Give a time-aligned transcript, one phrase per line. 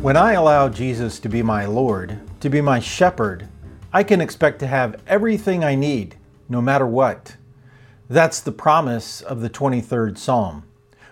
[0.00, 3.48] When I allow Jesus to be my Lord, to be my shepherd,
[3.92, 6.14] I can expect to have everything I need,
[6.48, 7.34] no matter what.
[8.08, 10.62] That's the promise of the 23rd Psalm.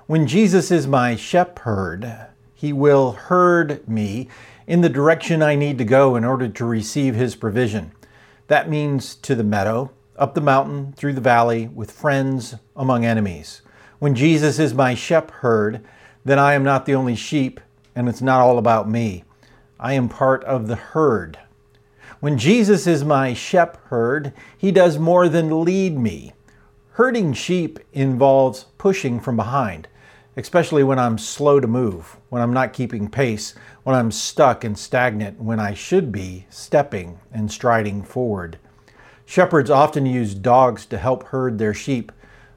[0.06, 4.28] When Jesus is my shepherd, he will herd me
[4.68, 7.90] in the direction I need to go in order to receive his provision.
[8.46, 13.62] That means to the meadow, up the mountain, through the valley, with friends, among enemies.
[13.98, 15.84] When Jesus is my shepherd,
[16.24, 17.60] then I am not the only sheep
[17.96, 19.24] and it's not all about me.
[19.80, 21.38] I am part of the herd.
[22.20, 26.34] When Jesus is my shepherd, he does more than lead me.
[26.92, 29.88] Herding sheep involves pushing from behind,
[30.36, 34.78] especially when I'm slow to move, when I'm not keeping pace, when I'm stuck and
[34.78, 38.58] stagnant, when I should be stepping and striding forward.
[39.26, 42.12] Shepherds often use dogs to help herd their sheep.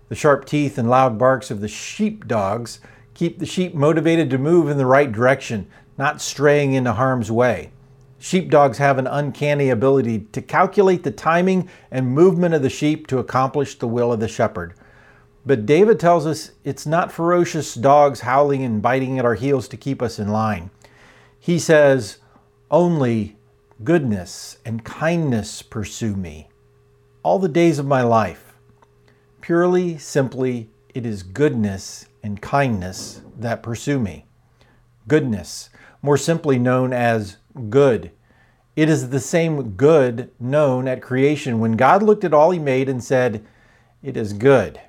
[0.08, 2.80] The sharp teeth and loud barks of the sheep dogs
[3.20, 7.70] keep the sheep motivated to move in the right direction, not straying into harm's way.
[8.18, 13.20] Sheepdogs have an uncanny ability to calculate the timing and movement of the sheep to
[13.20, 14.74] accomplish the will of the shepherd.
[15.46, 19.76] But David tells us it's not ferocious dogs howling and biting at our heels to
[19.76, 20.70] keep us in line.
[21.38, 22.20] He says,
[22.72, 23.36] Only
[23.84, 26.48] goodness and kindness pursue me
[27.22, 28.56] all the days of my life.
[29.42, 34.26] Purely, simply, it is goodness and kindness that pursue me.
[35.08, 35.70] Goodness,
[36.02, 37.38] more simply known as
[37.70, 38.12] good.
[38.76, 42.88] It is the same good known at creation when God looked at all He made
[42.88, 43.46] and said,
[44.02, 44.80] It is good.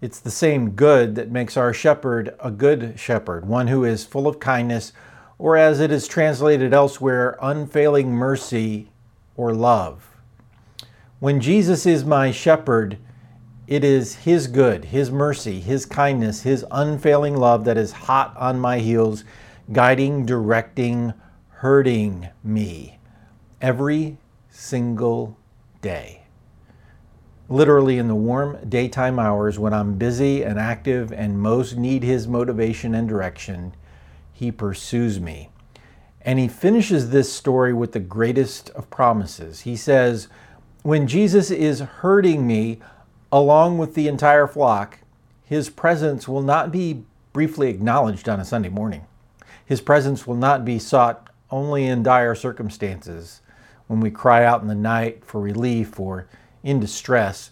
[0.00, 4.26] It's the same good that makes our shepherd a good shepherd, one who is full
[4.26, 4.92] of kindness,
[5.38, 8.90] or as it is translated elsewhere, unfailing mercy
[9.36, 10.16] or love.
[11.18, 12.96] When Jesus is my shepherd,
[13.70, 18.58] it is His good, His mercy, His kindness, His unfailing love that is hot on
[18.58, 19.24] my heels,
[19.72, 21.14] guiding, directing,
[21.48, 22.98] herding me
[23.60, 24.18] every
[24.50, 25.38] single
[25.80, 26.24] day.
[27.48, 32.26] Literally, in the warm daytime hours when I'm busy and active and most need His
[32.26, 33.72] motivation and direction,
[34.32, 35.50] He pursues me.
[36.22, 39.60] And He finishes this story with the greatest of promises.
[39.60, 40.26] He says,
[40.82, 42.80] When Jesus is herding me,
[43.32, 44.98] along with the entire flock,
[45.44, 49.06] his presence will not be briefly acknowledged on a Sunday morning.
[49.64, 53.40] His presence will not be sought only in dire circumstances,
[53.86, 56.28] when we cry out in the night for relief or
[56.62, 57.50] in distress.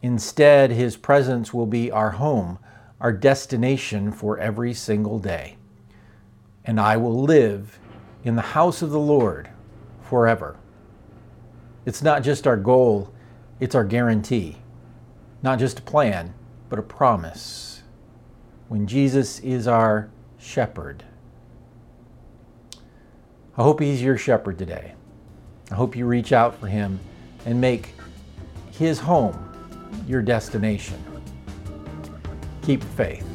[0.00, 2.58] Instead, his presence will be our home,
[3.00, 5.56] our destination for every single day.
[6.64, 7.80] And I will live
[8.22, 9.50] in the house of the Lord
[10.02, 10.56] forever.
[11.84, 13.12] It's not just our goal,
[13.58, 14.61] it's our guarantee.
[15.42, 16.34] Not just a plan,
[16.68, 17.82] but a promise.
[18.68, 20.08] When Jesus is our
[20.38, 21.04] shepherd.
[23.56, 24.94] I hope he's your shepherd today.
[25.70, 27.00] I hope you reach out for him
[27.44, 27.94] and make
[28.72, 29.48] his home
[30.06, 31.02] your destination.
[32.62, 33.31] Keep faith.